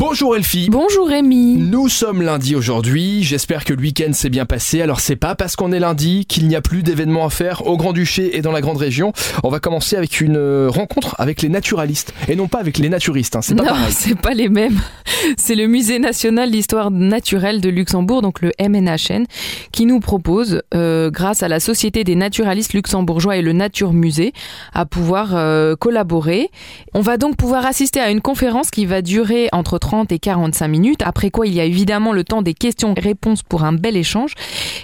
Bonjour 0.00 0.34
Elfie. 0.34 0.70
Bonjour 0.70 1.08
Rémi. 1.08 1.56
Nous 1.58 1.90
sommes 1.90 2.22
lundi 2.22 2.56
aujourd'hui, 2.56 3.22
j'espère 3.22 3.66
que 3.66 3.74
le 3.74 3.82
week-end 3.82 4.14
s'est 4.14 4.30
bien 4.30 4.46
passé. 4.46 4.80
Alors 4.80 4.98
c'est 4.98 5.14
pas 5.14 5.34
parce 5.34 5.56
qu'on 5.56 5.72
est 5.72 5.78
lundi 5.78 6.24
qu'il 6.24 6.48
n'y 6.48 6.56
a 6.56 6.62
plus 6.62 6.82
d'événements 6.82 7.26
à 7.26 7.28
faire 7.28 7.66
au 7.66 7.76
Grand-Duché 7.76 8.34
et 8.34 8.40
dans 8.40 8.50
la 8.50 8.62
Grande 8.62 8.78
Région. 8.78 9.12
On 9.44 9.50
va 9.50 9.60
commencer 9.60 9.96
avec 9.96 10.22
une 10.22 10.38
euh, 10.38 10.70
rencontre 10.70 11.16
avec 11.18 11.42
les 11.42 11.50
naturalistes 11.50 12.14
et 12.28 12.34
non 12.34 12.48
pas 12.48 12.60
avec 12.60 12.78
les 12.78 12.88
naturistes, 12.88 13.36
hein. 13.36 13.42
c'est 13.42 13.54
pas 13.54 13.62
non, 13.62 13.68
pareil. 13.68 13.92
c'est 13.94 14.18
pas 14.18 14.32
les 14.32 14.48
mêmes. 14.48 14.80
C'est 15.36 15.54
le 15.54 15.66
Musée 15.66 15.98
national 15.98 16.50
d'histoire 16.50 16.90
naturelle 16.90 17.60
de 17.60 17.68
Luxembourg, 17.68 18.22
donc 18.22 18.40
le 18.40 18.52
MNHN, 18.60 19.24
qui 19.72 19.86
nous 19.86 20.00
propose, 20.00 20.62
euh, 20.74 21.10
grâce 21.10 21.42
à 21.42 21.48
la 21.48 21.60
Société 21.60 22.04
des 22.04 22.14
naturalistes 22.14 22.74
luxembourgeois 22.74 23.36
et 23.36 23.42
le 23.42 23.52
Nature 23.52 23.92
Musée, 23.92 24.32
à 24.72 24.86
pouvoir 24.86 25.34
euh, 25.34 25.76
collaborer. 25.76 26.50
On 26.94 27.00
va 27.00 27.16
donc 27.16 27.36
pouvoir 27.36 27.66
assister 27.66 28.00
à 28.00 28.10
une 28.10 28.20
conférence 28.20 28.70
qui 28.70 28.86
va 28.86 29.02
durer 29.02 29.48
entre 29.52 29.78
30 29.78 30.12
et 30.12 30.18
45 30.18 30.68
minutes, 30.68 31.02
après 31.02 31.30
quoi 31.30 31.46
il 31.46 31.54
y 31.54 31.60
a 31.60 31.64
évidemment 31.64 32.12
le 32.12 32.24
temps 32.24 32.42
des 32.42 32.54
questions-réponses 32.54 33.42
pour 33.42 33.64
un 33.64 33.72
bel 33.72 33.96
échange. 33.96 34.34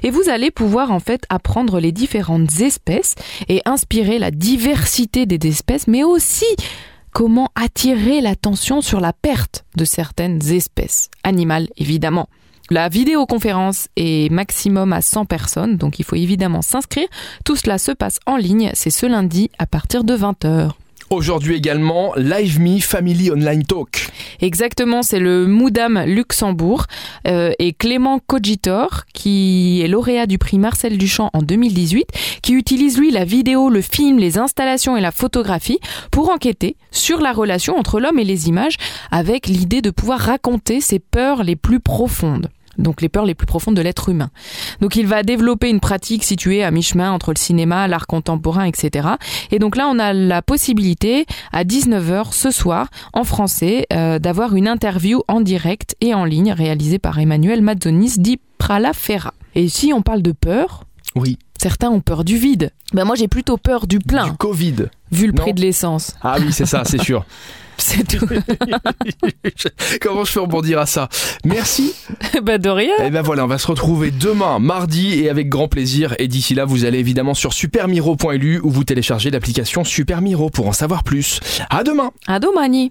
Et 0.02 0.10
vous 0.10 0.28
allez 0.28 0.50
pouvoir 0.50 0.90
en 0.90 1.00
fait 1.00 1.24
apprendre 1.28 1.80
les 1.80 1.92
différentes 1.92 2.60
espèces 2.60 3.14
et 3.48 3.62
inspirer 3.64 4.18
la 4.18 4.30
diversité 4.30 5.26
des 5.26 5.48
espèces, 5.48 5.86
mais 5.86 6.04
aussi 6.04 6.46
comment 7.16 7.48
attirer 7.54 8.20
l'attention 8.20 8.82
sur 8.82 9.00
la 9.00 9.14
perte 9.14 9.64
de 9.74 9.86
certaines 9.86 10.52
espèces, 10.52 11.08
animales 11.24 11.68
évidemment. 11.78 12.28
La 12.68 12.90
vidéoconférence 12.90 13.88
est 13.96 14.30
maximum 14.30 14.92
à 14.92 15.00
100 15.00 15.24
personnes, 15.24 15.78
donc 15.78 15.98
il 15.98 16.04
faut 16.04 16.16
évidemment 16.16 16.60
s'inscrire. 16.60 17.08
Tout 17.42 17.56
cela 17.56 17.78
se 17.78 17.92
passe 17.92 18.20
en 18.26 18.36
ligne, 18.36 18.70
c'est 18.74 18.90
ce 18.90 19.06
lundi 19.06 19.50
à 19.58 19.64
partir 19.64 20.04
de 20.04 20.14
20h. 20.14 20.72
Aujourd'hui 21.08 21.54
également, 21.54 22.12
Live 22.16 22.60
Me 22.60 22.80
Family 22.80 23.30
Online 23.30 23.62
Talk. 23.62 24.08
Exactement, 24.40 25.02
c'est 25.02 25.20
le 25.20 25.46
Moudam 25.46 26.02
Luxembourg 26.04 26.86
euh, 27.28 27.52
et 27.60 27.72
Clément 27.72 28.18
Cogitor, 28.18 29.04
qui 29.14 29.82
est 29.82 29.88
lauréat 29.88 30.26
du 30.26 30.36
prix 30.38 30.58
Marcel 30.58 30.98
Duchamp 30.98 31.30
en 31.32 31.42
2018, 31.42 32.08
qui 32.42 32.54
utilise 32.54 32.98
lui 32.98 33.12
la 33.12 33.24
vidéo, 33.24 33.70
le 33.70 33.82
film, 33.82 34.18
les 34.18 34.36
installations 34.36 34.96
et 34.96 35.00
la 35.00 35.12
photographie 35.12 35.78
pour 36.10 36.28
enquêter 36.30 36.76
sur 36.90 37.20
la 37.20 37.32
relation 37.32 37.76
entre 37.76 38.00
l'homme 38.00 38.18
et 38.18 38.24
les 38.24 38.48
images 38.48 38.76
avec 39.12 39.46
l'idée 39.46 39.82
de 39.82 39.90
pouvoir 39.90 40.18
raconter 40.18 40.80
ses 40.80 40.98
peurs 40.98 41.44
les 41.44 41.54
plus 41.54 41.78
profondes 41.78 42.48
donc 42.78 43.00
les 43.00 43.08
peurs 43.08 43.24
les 43.24 43.34
plus 43.34 43.46
profondes 43.46 43.74
de 43.74 43.82
l'être 43.82 44.08
humain. 44.08 44.30
Donc 44.80 44.96
il 44.96 45.06
va 45.06 45.22
développer 45.22 45.68
une 45.68 45.80
pratique 45.80 46.24
située 46.24 46.62
à 46.62 46.70
mi-chemin 46.70 47.10
entre 47.12 47.32
le 47.32 47.38
cinéma, 47.38 47.88
l'art 47.88 48.06
contemporain, 48.06 48.64
etc. 48.64 49.08
Et 49.50 49.58
donc 49.58 49.76
là, 49.76 49.88
on 49.90 49.98
a 49.98 50.12
la 50.12 50.42
possibilité 50.42 51.26
à 51.52 51.64
19h 51.64 52.32
ce 52.32 52.50
soir, 52.50 52.88
en 53.12 53.24
français, 53.24 53.86
euh, 53.92 54.18
d'avoir 54.18 54.54
une 54.54 54.68
interview 54.68 55.22
en 55.28 55.40
direct 55.40 55.96
et 56.00 56.14
en 56.14 56.24
ligne 56.24 56.52
réalisée 56.52 56.98
par 56.98 57.18
Emmanuel 57.18 57.62
Mazzonis 57.62 58.14
dit. 58.18 58.38
Et 59.54 59.68
si 59.68 59.92
on 59.92 60.02
parle 60.02 60.22
de 60.22 60.32
peur, 60.32 60.85
Oui, 61.16 61.38
certains 61.60 61.88
ont 61.90 62.00
peur 62.00 62.22
du 62.24 62.36
vide. 62.38 62.70
Ben 62.92 63.04
moi 63.04 63.16
j'ai 63.16 63.26
plutôt 63.28 63.56
peur 63.56 63.86
du 63.88 63.98
plein, 63.98 64.28
du 64.28 64.36
Covid. 64.36 64.74
vu 65.10 65.26
le 65.26 65.32
Non. 65.32 65.42
prix 65.42 65.54
de 65.54 65.60
l'essence. 65.60 66.14
Ah 66.22 66.36
oui, 66.40 66.52
c'est 66.52 66.66
ça, 66.66 66.82
c'est 66.84 67.02
sûr. 67.02 67.24
C'est 67.78 68.08
tout. 68.08 68.26
Comment 70.00 70.24
je 70.24 70.32
fais 70.32 70.40
rebondir 70.40 70.78
à 70.78 70.86
ça? 70.86 71.10
Merci. 71.44 71.92
bah 72.42 72.56
de 72.56 72.70
rien. 72.70 72.94
Et 73.04 73.10
ben 73.10 73.20
voilà, 73.20 73.44
on 73.44 73.48
va 73.48 73.58
se 73.58 73.66
retrouver 73.66 74.10
demain, 74.10 74.58
mardi, 74.58 75.20
et 75.20 75.28
avec 75.28 75.50
grand 75.50 75.68
plaisir. 75.68 76.14
Et 76.18 76.26
d'ici 76.26 76.54
là, 76.54 76.64
vous 76.64 76.86
allez 76.86 76.98
évidemment 76.98 77.34
sur 77.34 77.52
supermiro.lu 77.52 78.60
où 78.62 78.70
vous 78.70 78.84
téléchargez 78.84 79.30
l'application 79.30 79.84
Super 79.84 80.22
Miro 80.22 80.48
pour 80.48 80.68
en 80.68 80.72
savoir 80.72 81.04
plus. 81.04 81.40
À 81.68 81.84
demain 81.84 82.12
À 82.26 82.40
domani. 82.40 82.84